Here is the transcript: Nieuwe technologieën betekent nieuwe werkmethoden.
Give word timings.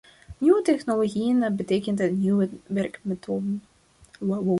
Nieuwe 0.37 0.61
technologieën 0.61 1.55
betekent 1.55 2.17
nieuwe 2.17 2.49
werkmethoden. 2.67 3.61